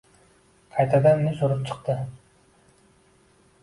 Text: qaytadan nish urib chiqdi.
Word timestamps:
qaytadan 0.77 1.23
nish 1.27 1.45
urib 1.51 1.63
chiqdi. 1.69 2.01